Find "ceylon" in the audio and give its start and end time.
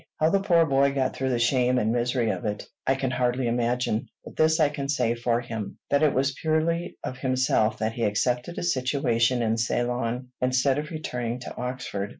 9.57-10.29